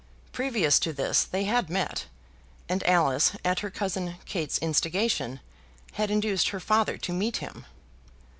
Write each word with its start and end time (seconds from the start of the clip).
Previous 0.31 0.79
to 0.79 0.93
this 0.93 1.23
they 1.23 1.43
had 1.43 1.69
met; 1.69 2.07
and 2.67 2.83
Alice, 2.87 3.33
at 3.45 3.59
her 3.59 3.69
cousin 3.69 4.15
Kate's 4.25 4.57
instigation, 4.57 5.41
had 5.93 6.09
induced 6.09 6.49
her 6.49 6.59
father 6.59 6.97
to 6.97 7.13
meet 7.13 7.37
him. 7.37 7.67